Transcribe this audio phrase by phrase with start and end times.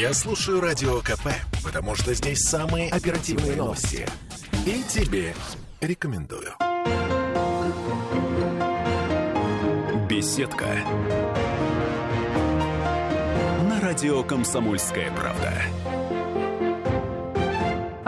[0.00, 1.28] Я слушаю Радио КП,
[1.62, 4.06] потому что здесь самые оперативные новости.
[4.64, 5.34] И тебе
[5.82, 6.54] рекомендую.
[10.08, 10.68] Беседка.
[13.68, 15.52] На радио «Комсомольская правда».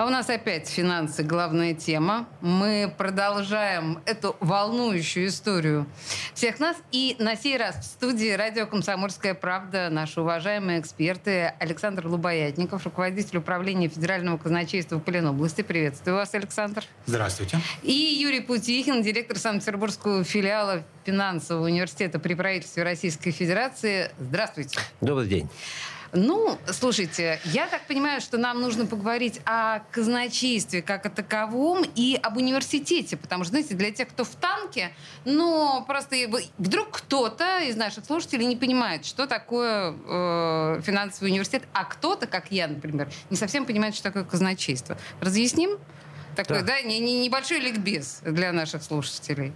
[0.02, 2.26] А у нас опять финансы главная тема.
[2.40, 5.86] Мы продолжаем эту волнующую историю
[6.34, 6.76] всех нас.
[6.90, 13.38] И на сей раз в студии радио «Комсомольская правда» наши уважаемые эксперты Александр Лубоятников, руководитель
[13.38, 15.62] управления Федерального казначейства в Ленобласти.
[15.62, 16.82] Приветствую вас, Александр.
[17.06, 17.60] Здравствуйте.
[17.84, 24.10] И Юрий Путихин, директор Санкт-Петербургского филиала финансового университета при правительстве Российской Федерации.
[24.18, 24.80] Здравствуйте.
[25.00, 25.48] Добрый день.
[26.14, 32.20] Ну, слушайте, я так понимаю, что нам нужно поговорить о казначействе как о таковом и
[32.22, 34.94] об университете, потому что, знаете, для тех, кто в танке,
[35.24, 36.16] ну, просто
[36.58, 42.52] вдруг кто-то из наших слушателей не понимает, что такое э, финансовый университет, а кто-то, как
[42.52, 44.98] я, например, не совсем понимает, что такое казначейство.
[45.20, 45.78] Разъясним?
[46.36, 49.52] Такой, да, да не, не, небольшой ликбез для наших слушателей.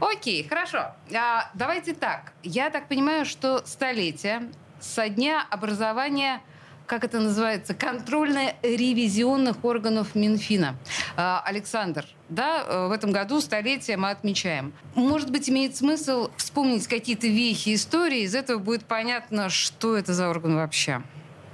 [0.00, 0.94] Окей, хорошо.
[1.14, 2.32] А, давайте так.
[2.42, 4.50] Я так понимаю, что столетие
[4.86, 6.40] со дня образования
[6.86, 10.76] как это называется, контрольно-ревизионных органов Минфина.
[11.16, 14.72] А, Александр, да, э, в этом году столетие мы отмечаем.
[14.94, 20.28] Может быть, имеет смысл вспомнить какие-то вехи истории, из этого будет понятно, что это за
[20.28, 21.02] орган вообще.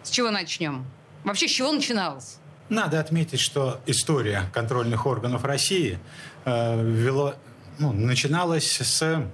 [0.03, 0.85] С чего начнем?
[1.25, 2.39] Вообще, с чего начиналось?
[2.69, 5.99] Надо отметить, что история контрольных органов России
[6.45, 7.37] э, вело,
[7.79, 9.25] ну, начиналась с э,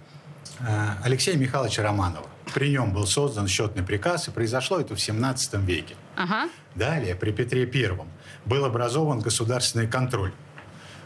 [1.02, 2.26] Алексея Михайловича Романова.
[2.54, 5.94] При нем был создан счетный приказ, и произошло это в 17 веке.
[6.16, 6.48] Ага.
[6.74, 8.08] Далее, при Петре Первом,
[8.44, 10.32] был образован государственный контроль,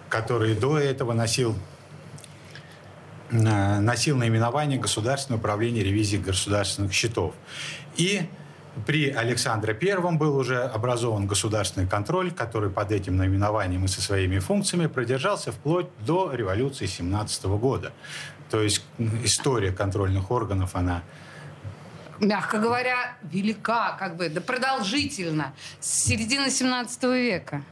[0.08, 1.56] который до этого носил
[3.30, 7.34] э, носил наименование Государственное управление ревизии государственных счетов.
[7.96, 8.22] И
[8.86, 14.38] при Александре Первом был уже образован государственный контроль, который под этим наименованием и со своими
[14.38, 17.92] функциями продержался вплоть до революции 17 года.
[18.50, 18.84] То есть
[19.24, 21.02] история контрольных органов, она
[22.22, 27.62] мягко говоря, велика, как бы, да продолжительно, с середины 17 века.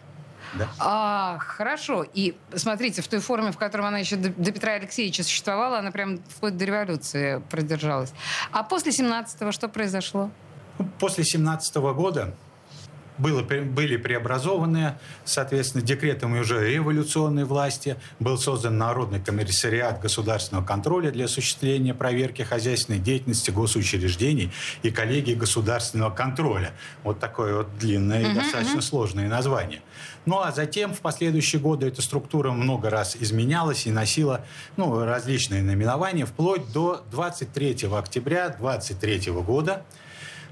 [0.55, 0.69] Да.
[0.79, 2.05] А, хорошо.
[2.13, 5.93] И смотрите, в той форме, в которой она еще до, до Петра Алексеевича существовала, она
[5.93, 8.13] прям вплоть до революции продержалась.
[8.51, 10.31] А после 17-го что произошло?
[10.99, 12.35] После 17 -го года
[13.21, 17.97] было, были преобразованы, соответственно, декретами уже революционной власти.
[18.19, 26.11] Был создан Народный комиссариат государственного контроля для осуществления проверки хозяйственной деятельности госучреждений и коллегии государственного
[26.11, 26.73] контроля.
[27.05, 29.83] Вот такое вот длинное и достаточно сложное название.
[30.27, 34.45] Ну а затем в последующие годы эта структура много раз изменялась и носила
[34.77, 39.85] ну, различные наименования, вплоть до 23 октября 2023 года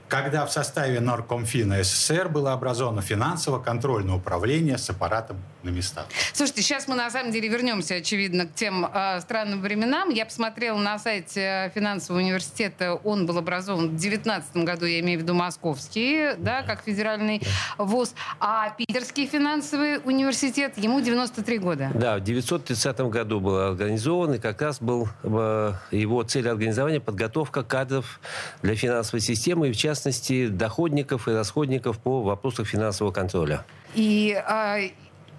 [0.09, 6.07] когда в составе Наркомфина СССР было образовано финансово-контрольное управление с аппаратом на местах.
[6.33, 10.11] Слушайте, сейчас мы на самом деле вернемся, очевидно, к тем э, странным временам.
[10.11, 15.23] Я посмотрела на сайте финансового университета, он был образован в 2019 году, я имею в
[15.23, 17.43] виду московский, да, как федеральный
[17.77, 21.91] вуз, а Питерский финансовый университет, ему 93 года.
[21.95, 27.63] Да, в 1930 году был организован, и как раз был э, его цель организования подготовка
[27.63, 28.21] кадров
[28.63, 33.65] для финансовой системы, и в частности частности, доходников и расходников по вопросах финансового контроля.
[33.95, 34.79] И а,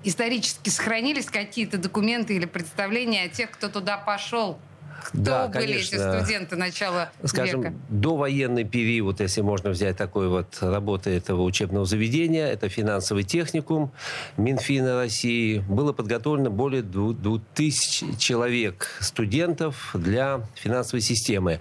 [0.04, 4.60] исторически сохранились какие-то документы или представления о тех, кто туда пошел
[5.04, 5.96] кто да, были конечно.
[5.96, 7.74] эти студенты начала Скажем, века?
[7.90, 13.92] довоенный период, если можно взять такой вот работы этого учебного заведения, это финансовый техникум
[14.38, 15.64] Минфина России.
[15.68, 21.60] Было подготовлено более 2000 человек студентов для финансовой системы.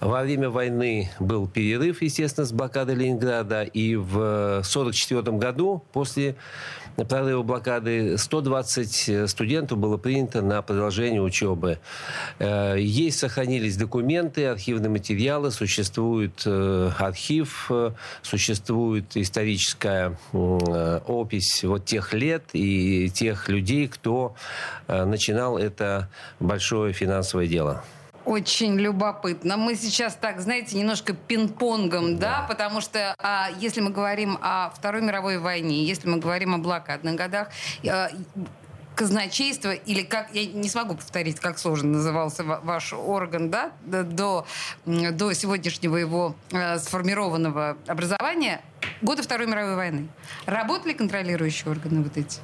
[0.00, 6.36] Во время войны был перерыв, естественно, с блокадой Ленинграда, и в 1944 году после
[6.96, 11.78] прорыва блокады 120 студентов было принято на продолжение учебы.
[12.38, 17.92] Э, есть, сохранились документы, архивные материалы, существует э, архив, э,
[18.22, 24.34] существует историческая опись вот тех лет и тех людей, кто
[24.88, 26.08] начинал это
[26.38, 27.84] большое финансовое дело.
[28.30, 29.56] Очень любопытно.
[29.56, 34.70] Мы сейчас так, знаете, немножко пинг-понгом, да, да потому что а, если мы говорим о
[34.70, 37.48] Второй мировой войне, если мы говорим о блокадных годах,
[37.84, 38.08] а,
[38.94, 44.46] казначейство, или как, я не смогу повторить, как сложно назывался ваш орган, да, до,
[44.86, 48.60] до сегодняшнего его э, сформированного образования,
[49.02, 50.06] годы Второй мировой войны.
[50.46, 52.38] Работали контролирующие органы вот эти?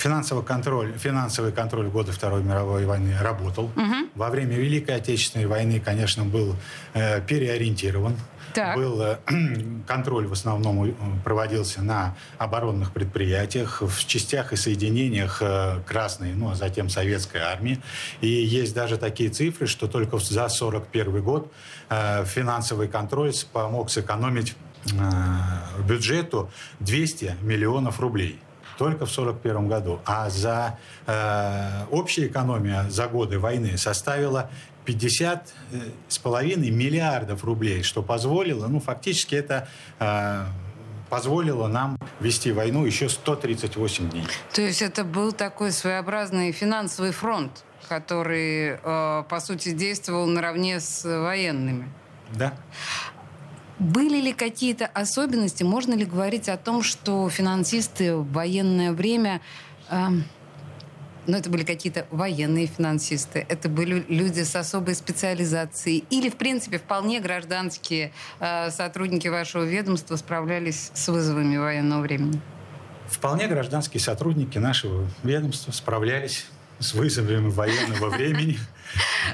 [0.00, 3.66] Финансовый контроль, финансовый контроль года Второй мировой войны работал.
[3.66, 4.10] Угу.
[4.14, 6.56] Во время Великой Отечественной войны, конечно, был
[6.94, 8.16] э, переориентирован.
[8.54, 8.76] Так.
[8.76, 9.18] Был э,
[9.86, 16.54] контроль в основном проводился на оборонных предприятиях, в частях и соединениях э, Красной, ну а
[16.54, 17.78] затем Советской армии.
[18.22, 21.52] И есть даже такие цифры, что только за 1941 год
[21.90, 24.56] э, финансовый контроль помог сэкономить
[24.86, 26.50] э, бюджету
[26.80, 28.40] 200 миллионов рублей
[28.80, 30.00] только в 1941 году.
[30.06, 34.50] А за э, общая экономия за годы войны составила
[34.86, 35.76] 50 э,
[36.08, 39.68] с половиной миллиардов рублей, что позволило, ну, фактически это
[39.98, 40.46] э,
[41.10, 44.26] позволило нам вести войну еще 138 дней.
[44.54, 51.04] То есть это был такой своеобразный финансовый фронт, который, э, по сути, действовал наравне с
[51.04, 51.92] военными.
[52.32, 52.54] Да.
[53.80, 55.62] Были ли какие-то особенности?
[55.62, 59.40] Можно ли говорить о том, что финансисты в военное время...
[59.88, 60.08] Э,
[61.26, 66.78] ну, это были какие-то военные финансисты, это были люди с особой специализацией, или, в принципе,
[66.78, 72.38] вполне гражданские э, сотрудники вашего ведомства справлялись с вызовами военного времени?
[73.08, 76.46] Вполне гражданские сотрудники нашего ведомства справлялись
[76.80, 78.58] с вызовами военного времени.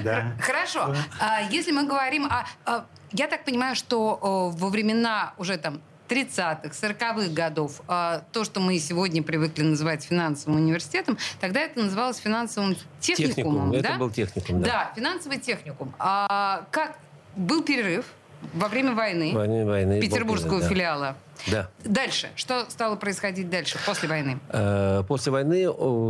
[0.39, 0.95] Хорошо.
[1.19, 2.29] А если мы говорим
[2.65, 8.59] о я так понимаю, что во времена уже там 30-х, 40-х годов, а, то, что
[8.59, 13.71] мы сегодня привыкли называть финансовым университетом, тогда это называлось финансовым техникумом.
[13.71, 13.81] Техникум.
[13.81, 13.89] Да?
[13.89, 14.67] Это был техникум, да.
[14.67, 15.93] Да, финансовый техникум.
[15.99, 16.97] А как
[17.35, 18.05] был перерыв
[18.53, 20.67] во время войны, войны, войны петербургского да.
[20.67, 21.15] филиала?
[21.45, 21.69] Да.
[21.83, 22.29] Дальше.
[22.35, 24.39] Что стало происходить дальше, после войны?
[24.49, 25.63] Э, после войны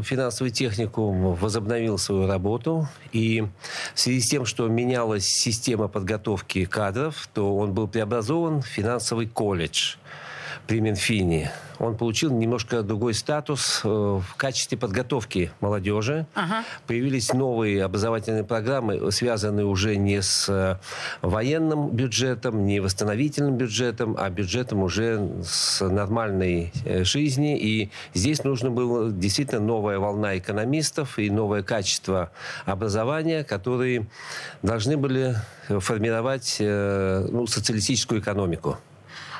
[0.03, 2.87] финансовый техникум возобновил свою работу.
[3.11, 3.45] И
[3.93, 9.27] в связи с тем, что менялась система подготовки кадров, то он был преобразован в финансовый
[9.27, 9.95] колледж
[10.67, 16.25] при Минфине он получил немножко другой статус э, в качестве подготовки молодежи.
[16.33, 16.63] Ага.
[16.87, 20.77] Появились новые образовательные программы, связанные уже не с э,
[21.21, 27.57] военным бюджетом, не восстановительным бюджетом, а бюджетом уже с нормальной э, жизни.
[27.57, 32.31] И здесь нужно было действительно новая волна экономистов и новое качество
[32.65, 34.07] образования, которые
[34.63, 35.35] должны были
[35.67, 38.77] формировать ну, социалистическую экономику.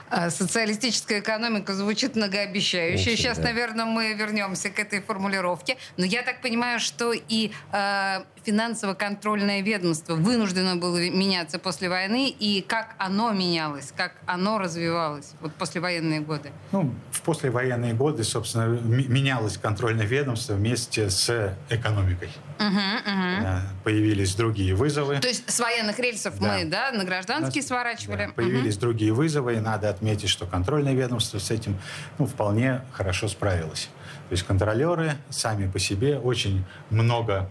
[0.09, 3.11] А, социалистическая экономика звучит многообещающе.
[3.11, 3.45] Очень, Сейчас, да.
[3.45, 5.77] наверное, мы вернемся к этой формулировке.
[5.97, 12.29] Но я так понимаю, что и э, финансово-контрольное ведомство вынуждено было меняться после войны.
[12.29, 16.51] И как оно менялось, как оно развивалось вот послевоенные годы?
[16.71, 22.29] Ну, в послевоенные годы, собственно, менялось контрольное ведомство вместе с экономикой.
[22.57, 23.59] Угу, угу.
[23.83, 25.19] Появились другие вызовы.
[25.19, 26.57] То есть с военных рельсов да.
[26.57, 28.27] мы да, на гражданские Нас, сворачивали?
[28.27, 28.81] Да, появились угу.
[28.81, 31.77] другие вызовы, и надо отметить, что контрольное ведомство с этим
[32.17, 33.89] ну, вполне хорошо справилось.
[34.29, 37.49] То есть контролеры сами по себе очень много,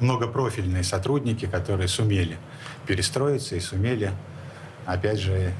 [0.00, 2.36] многопрофильные сотрудники, которые сумели
[2.86, 4.12] перестроиться и сумели,
[4.86, 5.52] опять же,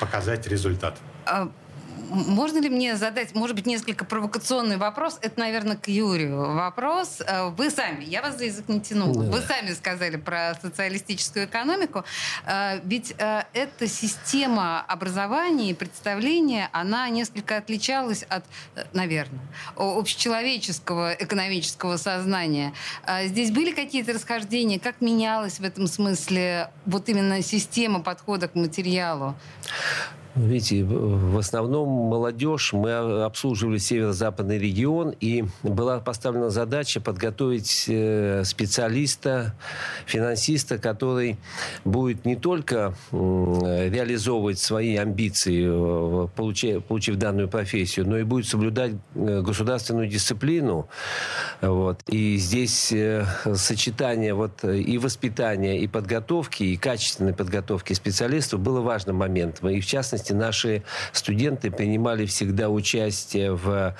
[0.00, 0.96] показать результат.
[2.14, 5.18] Можно ли мне задать, может быть, несколько провокационный вопрос?
[5.20, 7.20] Это, наверное, к Юрию вопрос.
[7.26, 9.30] Э, вы сами, я вас за язык не тянула, да.
[9.32, 12.04] вы сами сказали про социалистическую экономику.
[12.46, 18.44] Э, ведь э, эта система образования и представления, она несколько отличалась от,
[18.92, 19.40] наверное,
[19.76, 22.74] общечеловеческого экономического сознания.
[23.24, 24.78] Здесь были какие-то расхождения?
[24.78, 29.34] Как менялась в этом смысле вот именно система подхода к материалу?
[30.34, 39.54] Видите, в основном молодежь, мы обслуживали северо-западный регион, и была поставлена задача подготовить э, специалиста,
[40.06, 41.38] финансиста, который
[41.84, 48.94] будет не только реализовывать свои амбиции, э, получив, получив данную профессию, но и будет соблюдать
[49.14, 50.88] э, государственную дисциплину.
[51.60, 52.00] Вот.
[52.08, 52.92] И здесь
[53.54, 59.68] сочетание вот и воспитания, и подготовки, и качественной подготовки специалистов было важным моментом.
[59.68, 63.94] И в частности, частности, наши студенты принимали всегда участие в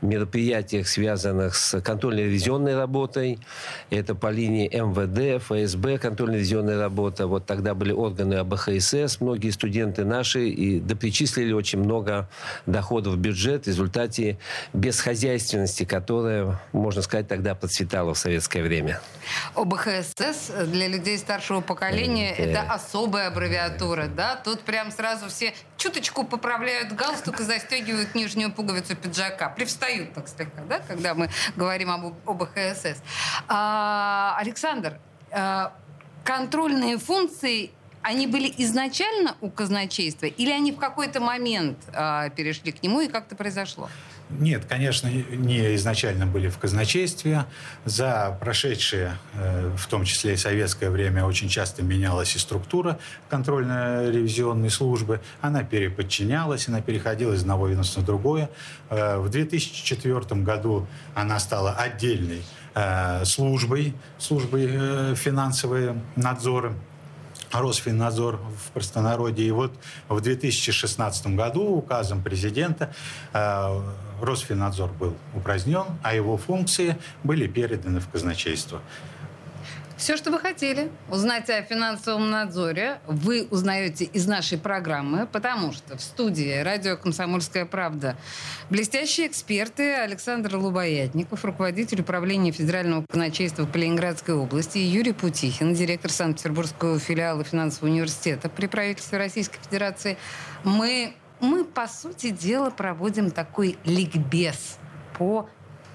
[0.00, 3.38] мероприятиях, связанных с контрольно-ревизионной работой.
[3.90, 7.26] Это по линии МВД, ФСБ, контрольно-ревизионная работа.
[7.26, 12.28] Вот тогда были органы АБХСС, многие студенты наши, и допричислили очень много
[12.66, 14.38] доходов в бюджет в результате
[14.72, 19.00] бесхозяйственности, которая, можно сказать, тогда процветала в советское время.
[19.54, 24.36] ОБХСС для людей старшего поколения это, это особая аббревиатура, да?
[24.36, 29.48] Тут прям сразу все чуточку поправляют галстук и застегивают нижнюю пуговицу пиджака.
[29.48, 33.00] Привстают так слегка, да, когда мы говорим об, об ХСС.
[33.46, 34.98] А, Александр,
[35.30, 35.72] а,
[36.24, 37.70] контрольные функции
[38.02, 43.08] они были изначально у казначейства или они в какой-то момент а, перешли к нему и
[43.08, 43.88] как-то произошло?
[44.30, 47.46] Нет, конечно, не изначально были в казначействе.
[47.86, 52.98] За прошедшие, э, в том числе и советское время, очень часто менялась и структура
[53.30, 55.20] контрольно-ревизионной службы.
[55.40, 58.50] Она переподчинялась, она переходила из одного ведомства в другое.
[58.90, 62.42] Э, в 2004 году она стала отдельной
[62.74, 66.74] э, службой, службой финансовые надзоры.
[67.52, 69.46] Росфиннадзор в простонародье.
[69.46, 69.72] И вот
[70.08, 72.94] в 2016 году указом президента
[74.20, 78.80] Росфиннадзор был упразднен, а его функции были переданы в казначейство.
[79.98, 85.98] Все, что вы хотели узнать о финансовом надзоре, вы узнаете из нашей программы, потому что
[85.98, 88.16] в студии радио «Комсомольская правда»
[88.70, 96.12] блестящие эксперты Александр Лубоятников, руководитель управления Федерального казначейства по Ленинградской области, и Юрий Путихин, директор
[96.12, 100.16] Санкт-Петербургского филиала финансового университета при правительстве Российской Федерации.
[100.62, 104.78] Мы мы, по сути дела, проводим такой ликбез
[105.18, 105.48] по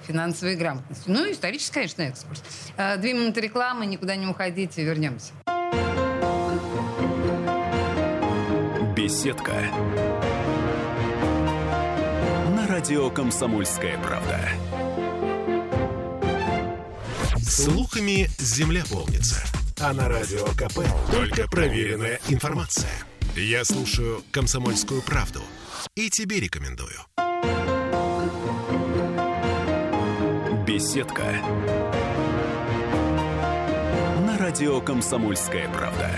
[0.05, 1.03] финансовой грамотности.
[1.07, 2.43] Ну, исторический, конечно, экскурс.
[2.77, 5.33] Э, две минуты рекламы, никуда не уходите, вернемся.
[8.95, 9.53] Беседка.
[12.55, 14.39] На радио «Комсомольская правда».
[17.37, 19.43] Слухами земля полнится.
[19.79, 20.79] А на радио КП
[21.11, 22.91] только проверенная информация.
[23.35, 25.41] Я слушаю «Комсомольскую правду»
[25.95, 27.12] и тебе рекомендую.
[30.73, 31.21] Беседка.
[34.25, 36.09] На радио «Комсомольская правда».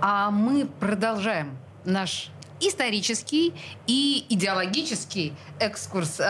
[0.00, 3.54] А мы продолжаем наш исторический
[3.86, 6.24] и идеологический экскурс э,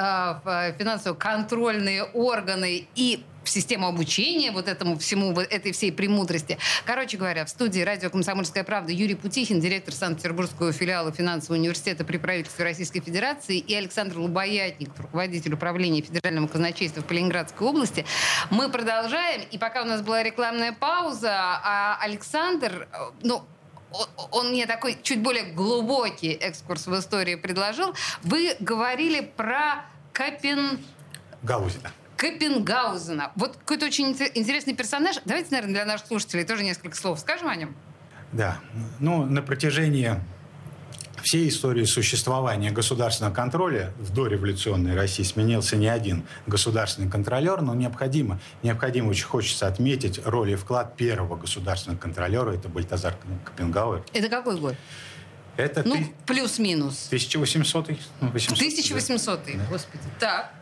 [0.44, 6.58] в финансово-контрольные органы и в систему обучения вот этому всему, вот этой всей премудрости.
[6.84, 12.18] Короче говоря, в студии радио «Комсомольская правда» Юрий Путихин, директор Санкт-Петербургского филиала финансового университета при
[12.18, 18.04] правительстве Российской Федерации, и Александр Лубоятников, руководитель управления Федерального казначейства в Калининградской области.
[18.50, 22.88] Мы продолжаем, и пока у нас была рекламная пауза, а Александр,
[23.22, 23.44] ну,
[24.32, 27.94] он мне такой чуть более глубокий экскурс в истории предложил.
[28.22, 30.80] Вы говорили про Копен...
[31.42, 31.92] Гаузина.
[32.16, 33.32] Копенгаузена.
[33.36, 35.16] Вот какой-то очень интересный персонаж.
[35.24, 37.76] Давайте, наверное, для наших слушателей тоже несколько слов скажем о нем.
[38.32, 38.58] Да.
[38.98, 40.20] Ну, на протяжении
[41.22, 48.40] всей истории существования государственного контроля в дореволюционной России сменился не один государственный контролер, но необходимо,
[48.62, 54.04] необходимо очень хочется отметить роль и вклад первого государственного контролера, это Бальтазар Копенгауэр.
[54.12, 54.76] Это какой год?
[55.56, 56.12] Это ну, ты...
[56.26, 57.06] плюс-минус.
[57.08, 57.88] 1800
[58.20, 59.52] ну, 1800 да.
[59.70, 60.02] господи.
[60.20, 60.52] Так.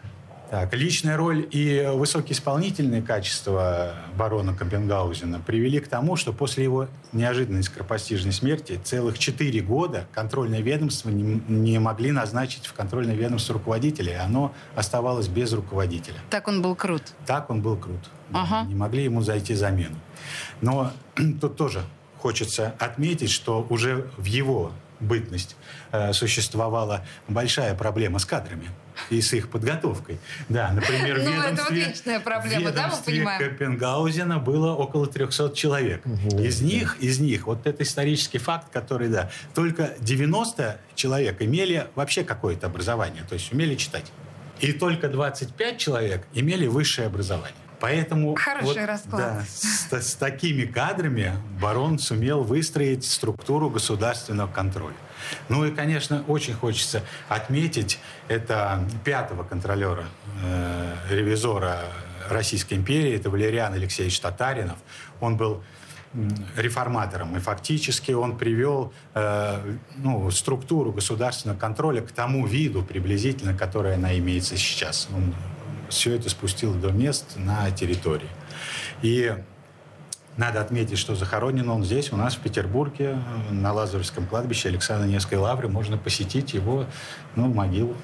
[0.50, 6.88] Так, личная роль и высокие исполнительные качества барона Копенгаузена привели к тому, что после его
[7.12, 13.54] неожиданной скоропостижной смерти целых четыре года контрольное ведомство не, не могли назначить в контрольное ведомство
[13.54, 16.18] руководителя, и оно оставалось без руководителя.
[16.30, 17.02] Так он был крут.
[17.26, 18.10] Так он был крут.
[18.32, 18.68] Ага.
[18.68, 19.96] Не могли ему зайти замену.
[20.60, 20.92] Но
[21.40, 21.82] тут тоже
[22.18, 25.56] хочется отметить, что уже в его бытность
[25.90, 28.68] э, существовала большая проблема с кадрами
[29.10, 30.18] и с их подготовкой.
[30.48, 33.50] Да, например, в ну, ведомстве, это вечная проблема, да, мы понимаем?
[33.50, 36.02] Копенгаузена было около 300 человек.
[36.38, 42.24] Из них, из них, вот это исторический факт, который, да, только 90 человек имели вообще
[42.24, 44.10] какое-то образование, то есть умели читать.
[44.60, 47.63] И только 25 человек имели высшее образование.
[47.84, 49.20] Поэтому Хороший вот, расклад.
[49.20, 54.96] Да, с, с такими кадрами барон сумел выстроить структуру государственного контроля.
[55.50, 57.98] Ну и, конечно, очень хочется отметить
[58.28, 60.06] это пятого контролера,
[60.42, 61.80] э, ревизора
[62.30, 64.78] Российской империи, это Валериан Алексеевич Татаринов.
[65.20, 65.62] Он был
[66.56, 67.36] реформатором.
[67.36, 74.16] И фактически он привел э, ну, структуру государственного контроля к тому виду приблизительно, которая она
[74.16, 75.08] имеется сейчас.
[75.14, 75.34] Он
[75.94, 78.28] все это спустил до мест на территории.
[79.02, 79.34] И
[80.36, 83.16] надо отметить, что захоронен он здесь, у нас в Петербурге,
[83.50, 85.68] на Лазаревском кладбище Александра Невской лавры.
[85.68, 86.86] Можно посетить его
[87.36, 87.96] ну, могилу.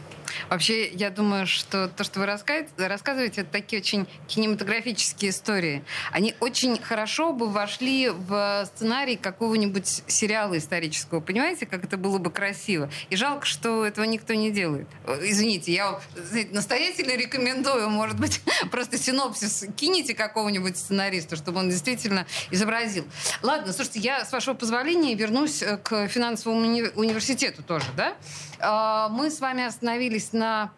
[0.49, 5.85] Вообще, я думаю, что то, что вы рассказываете, это такие очень кинематографические истории.
[6.13, 11.21] Они очень хорошо бы вошли в сценарий какого-нибудь сериала исторического.
[11.21, 12.91] Понимаете, как это было бы красиво?
[13.09, 14.89] И жалко, что этого никто не делает.
[15.23, 22.27] Извините, я знаете, настоятельно рекомендую, может быть, просто синопсис кинете какого-нибудь сценариста, чтобы он действительно
[22.51, 23.05] изобразил.
[23.43, 28.17] Ладно, слушайте, я, с вашего позволения, вернусь к финансовому уни- университету тоже, да?
[28.63, 30.71] А, мы с вами остановились на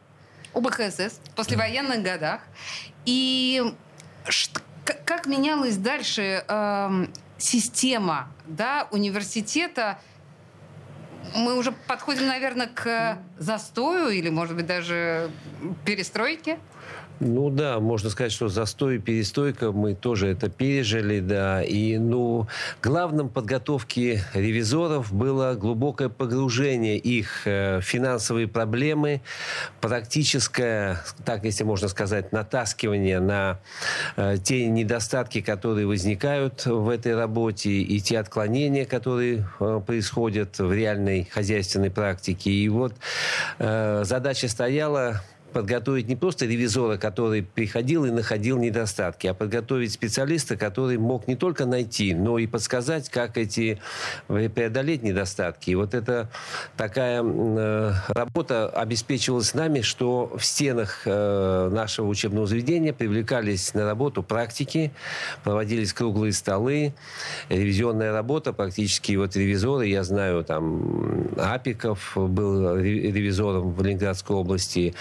[0.55, 2.41] УБХСС послевоенных годах.
[3.05, 3.75] И
[5.05, 6.45] как менялась дальше
[7.39, 9.99] система да, университета
[11.35, 15.31] мы уже подходим, наверное, к застою или, может быть, даже
[15.85, 16.59] перестройке?
[17.25, 21.63] Ну да, можно сказать, что застой и перестойка мы тоже это пережили, да.
[21.63, 22.49] И, ну,
[22.83, 29.23] главным подготовки ревизоров было глубокое погружение их э, в финансовые проблемы,
[29.81, 33.61] практическое, так если можно сказать, натаскивание на
[34.17, 40.73] э, те недостатки, которые возникают в этой работе, и те отклонения, которые э, происходят в
[40.73, 42.51] реальной хозяйственной практике.
[42.51, 42.95] И вот
[43.59, 50.99] задача стояла подготовить не просто ревизора, который приходил и находил недостатки, а подготовить специалиста, который
[50.99, 53.81] мог не только найти, но и подсказать, как эти
[54.29, 55.71] э, преодолеть недостатки.
[55.71, 56.31] И вот эта
[56.77, 64.23] такая э, работа обеспечивалась нами, что в стенах э, нашего учебного заведения привлекались на работу
[64.23, 64.93] практики,
[65.45, 66.95] проводились круглые столы,
[67.49, 74.95] ревизионная работа, практически вот ревизоры, я знаю, там Апиков был ревизором в Ленинградской области,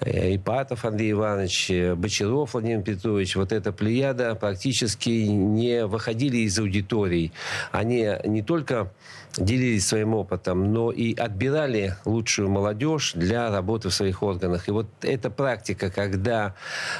[0.00, 7.32] Ипатов Андрей Иванович, э, Бочаров Владимир Петрович, вот эта плеяда практически не выходили из аудиторий.
[7.72, 8.90] Они не только
[9.36, 14.68] делились своим опытом, но и отбирали лучшую молодежь для работы в своих органах.
[14.68, 16.54] И вот эта практика, когда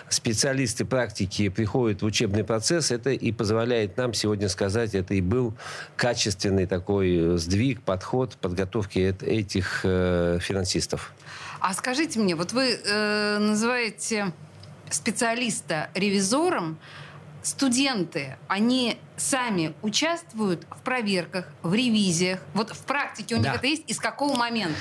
[0.09, 5.55] специалисты практики приходят в учебный процесс, это и позволяет нам сегодня сказать, это и был
[5.97, 11.13] качественный такой сдвиг, подход подготовки этих э, финансистов.
[11.61, 14.33] А скажите мне, вот вы э, называете
[14.91, 16.79] специалиста ревизором,
[17.43, 22.41] студенты, они сами участвуют в проверках, в ревизиях?
[22.55, 23.55] Вот в практике у них да.
[23.55, 23.85] это есть?
[23.87, 24.79] И с какого момента?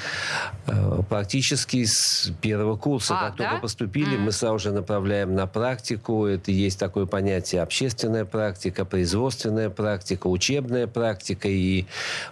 [0.68, 3.18] Э, практически с первого курса.
[3.18, 3.50] А, как да?
[3.50, 4.20] только поступили, mm.
[4.20, 6.26] мы сразу же направляем на практику.
[6.26, 11.48] Это есть такое понятие общественная практика, производственная практика, учебная практика.
[11.48, 11.86] И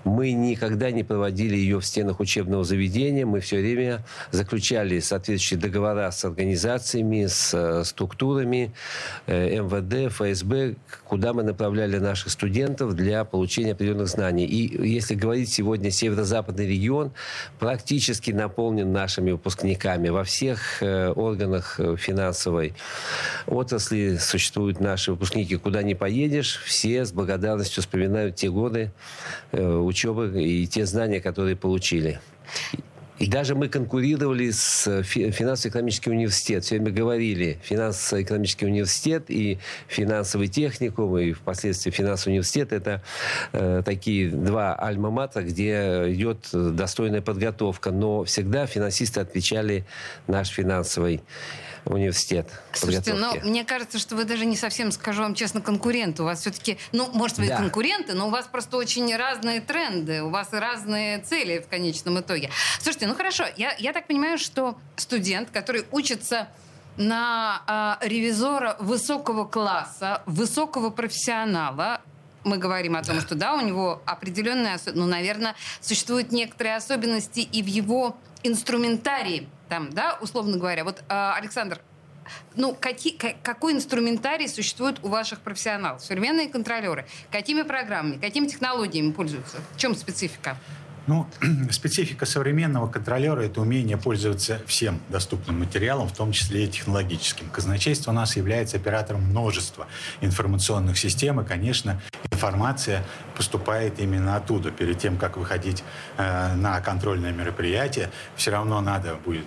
[0.04, 3.26] мы никогда не проводили ее в стенах учебного заведения.
[3.26, 8.74] Мы все время заключали соответствующие договора с организациями, с э, структурами
[9.28, 14.46] э, МВД, ФСБ, куда мы направляли для наших студентов для получения определенных знаний.
[14.46, 17.12] И если говорить сегодня, северо-западный регион
[17.60, 20.10] практически наполнен нашими выпускниками.
[20.10, 22.74] Во всех э, органах э, финансовой
[23.48, 25.56] отрасли существуют наши выпускники.
[25.56, 28.92] Куда не поедешь, все с благодарностью вспоминают те годы
[29.52, 32.20] э, учебы и те знания, которые получили.
[33.18, 36.66] И даже мы конкурировали с э, финансово-экономический университет.
[36.66, 43.02] Все время говорили, финансово-экономический университет и финансовый техникум, и впоследствии финансовый университет– это
[43.54, 47.92] э, такие два альма-мата, где идет достойная подготовка.
[47.92, 49.86] Но всегда финансисты отвечали
[50.28, 51.22] наш финансовый
[51.86, 52.50] университет.
[52.74, 56.24] Слушайте, но ну, мне кажется, что вы даже не совсем, скажу вам честно, конкуренты.
[56.24, 57.58] У вас все-таки, ну, может, вы да.
[57.58, 62.50] конкуренты, но у вас просто очень разные тренды, у вас разные цели в конечном итоге.
[62.80, 66.48] Слушайте, ну хорошо, я, я так понимаю, что студент, который учится
[66.98, 72.02] на э, ревизора высокого класса, высокого профессионала,
[72.44, 77.64] мы говорим о том, что да, у него определенные, ну, наверное, существуют некоторые особенности и
[77.64, 80.84] в его инструментарии там, да, условно говоря.
[80.84, 81.80] Вот, э, Александр,
[82.56, 86.02] ну, какие, какой инструментарий существует у ваших профессионалов?
[86.02, 87.06] Современные контролеры.
[87.32, 89.58] Какими программами, какими технологиями пользуются?
[89.76, 90.58] В чем специфика?
[91.08, 91.28] Ну,
[91.70, 97.50] специфика современного контролера– это умение пользоваться всем доступным материалом, в том числе и технологическим.
[97.50, 99.88] Казначейство у нас является оператором множества
[100.22, 104.72] информационных систем, и, конечно, информация поступает именно оттуда.
[104.72, 105.84] Перед тем, как выходить
[106.18, 109.46] э, на контрольное мероприятие, все равно надо будет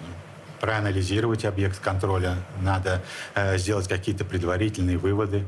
[0.60, 3.02] проанализировать объект контроля, надо
[3.34, 5.44] э, сделать какие-то предварительные выводы.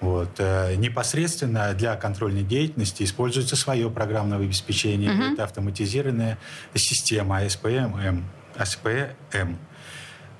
[0.00, 0.30] Вот.
[0.38, 5.10] Э, непосредственно для контрольной деятельности используется свое программное обеспечение.
[5.10, 5.32] Uh-huh.
[5.32, 6.38] Это автоматизированная
[6.74, 8.22] система АСПМ,
[8.56, 9.56] АСПМ,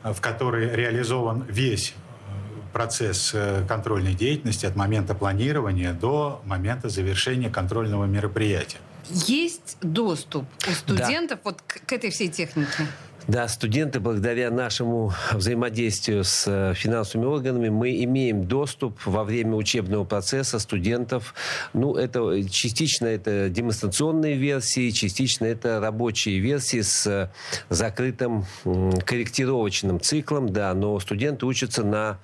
[0.05, 7.51] в которой реализован весь э, процесс э, контрольной деятельности от момента планирования до момента завершения
[7.51, 8.79] контрольного мероприятия.
[9.11, 11.51] Есть доступ у студентов да.
[11.51, 12.87] вот к, к этой всей технике?
[13.29, 20.05] Да, студенты, благодаря нашему взаимодействию с э, финансовыми органами, мы имеем доступ во время учебного
[20.05, 21.35] процесса студентов.
[21.75, 27.29] Ну, это частично это демонстрационные версии, частично это рабочие версии с э,
[27.69, 32.19] закрытым корректировочным циклом, да, но студенты учатся на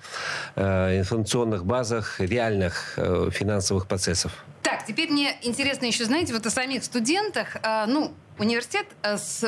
[0.55, 4.43] э, информационных базах реальных э, финансовых процессов.
[4.63, 7.57] Так, теперь мне интересно еще, знаете, вот о самих студентах.
[7.61, 9.43] Э, ну, университет э, с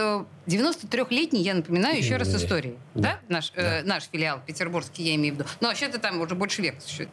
[0.46, 2.78] 93-летней, я напоминаю, еще раз историей.
[2.94, 3.02] Да?
[3.02, 3.20] да?
[3.30, 3.80] Наш, да.
[3.80, 5.50] Э, наш филиал петербургский, я имею в виду.
[5.60, 7.10] Но вообще-то там уже больше века существует.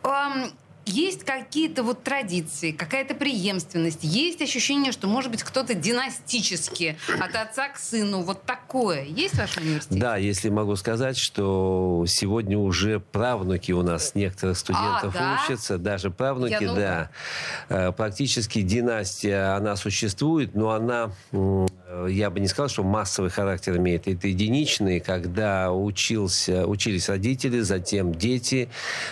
[0.87, 7.69] Есть какие-то вот традиции, какая-то преемственность, есть ощущение, что, может быть, кто-то династически от отца
[7.69, 10.01] к сыну, вот такое есть в вашем университете?
[10.01, 15.41] Да, если могу сказать, что сегодня уже правнуки у нас некоторых студентов а, да?
[15.45, 17.11] учатся, даже правнуки, Я, ну, да.
[17.69, 21.13] Э, практически династия, она существует, но она
[22.09, 24.07] я бы не сказал, что массовый характер имеет.
[24.09, 28.69] Это единичные, когда учился, учились родители, затем дети,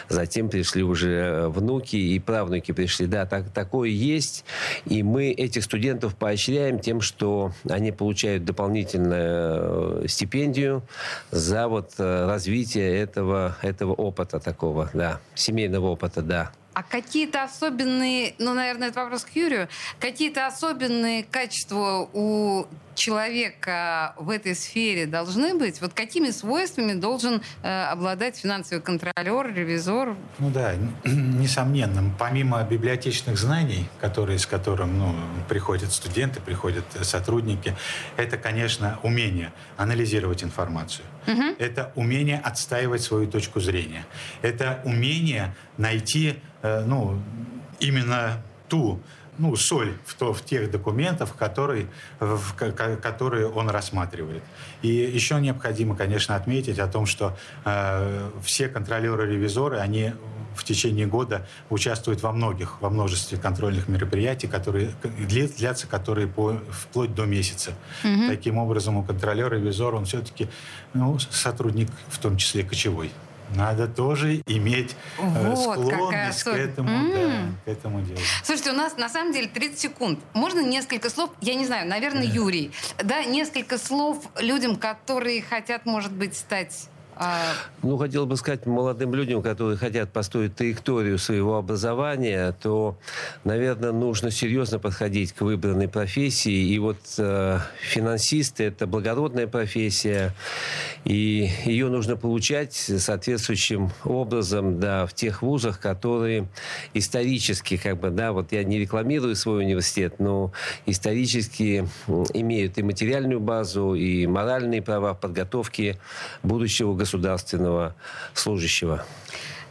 [0.09, 3.07] затем пришли уже внуки и правнуки пришли.
[3.07, 4.45] Да, так, такое есть.
[4.87, 10.83] И мы этих студентов поощряем тем, что они получают дополнительную э, стипендию
[11.31, 16.53] за вот э, развитие этого, этого опыта такого, да, семейного опыта, да.
[16.75, 19.69] А какие-то особенные, ну, наверное, это вопрос к Юрию,
[20.01, 25.81] какие-то особенные качества у человека в этой сфере должны быть?
[25.81, 30.17] Вот какими свойствами должен э, обладать финансовый контролер, ревизор?
[30.39, 30.75] Ну да,
[31.05, 32.13] несомненно.
[32.19, 35.15] Помимо библиотечных знаний, которые, с которым ну,
[35.49, 37.77] приходят студенты, приходят сотрудники,
[38.17, 41.05] это, конечно, умение анализировать информацию.
[41.27, 41.57] Угу.
[41.59, 44.05] Это умение отстаивать свою точку зрения.
[44.43, 47.21] Это умение найти Э, ну,
[47.81, 49.01] именно ту
[49.39, 51.87] ну, соль в, то, в тех документах, которые,
[52.21, 54.43] в, которые он рассматривает.
[54.83, 60.13] И еще необходимо, конечно, отметить о том, что э, все контролеры-ревизоры, они
[60.55, 67.15] в течение года участвуют во многих, во множестве контрольных мероприятий, которые длятся, которые по, вплоть
[67.15, 67.73] до месяца.
[68.05, 68.29] Угу.
[68.29, 70.49] Таким образом, у контролера-ревизора он все-таки
[70.93, 73.11] ну, сотрудник, в том числе кочевой
[73.55, 77.13] надо тоже иметь э, вот, склонность к этому, mm.
[77.13, 78.19] да, к этому делу.
[78.43, 80.21] Слушайте, у нас на самом деле 30 секунд.
[80.33, 81.31] Можно несколько слов?
[81.41, 82.33] Я не знаю, наверное, да.
[82.33, 82.71] Юрий.
[83.03, 87.53] Да, несколько слов людям, которые хотят, может быть, стать а...
[87.83, 92.97] Ну, хотел бы сказать молодым людям, которые хотят построить траекторию своего образования, то,
[93.45, 96.53] наверное, нужно серьезно подходить к выбранной профессии.
[96.53, 100.35] И вот э, финансисты– это благородная профессия,
[101.05, 106.49] и ее нужно получать соответствующим образом, да, в тех вузах, которые
[106.95, 110.53] исторически, как бы, да, вот я не рекламирую свой университет, но
[110.87, 111.89] исторически
[112.33, 115.99] имеют и материальную базу, и моральные права в подготовке
[116.43, 117.95] будущего государственного
[118.33, 119.05] служащего.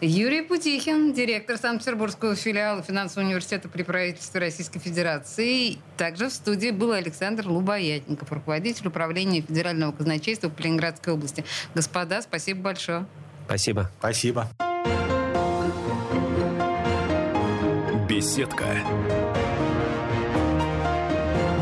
[0.02, 5.78] Юрий Путихин, директор Санкт-Петербургского филиала финансового университета при правительстве Российской Федерации.
[5.96, 11.46] Также в студии был Александр Лубоятников, руководитель управления федерального казначейства в Ленинградской области.
[11.76, 13.06] Господа, спасибо большое.
[13.46, 13.92] Спасибо.
[14.00, 14.48] Спасибо.
[18.10, 18.66] Беседка.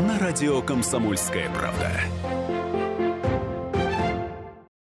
[0.08, 1.90] На радио «Комсомольская правда».